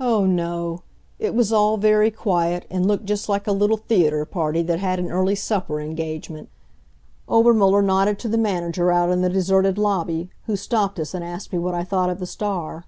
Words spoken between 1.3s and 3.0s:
was all very quiet and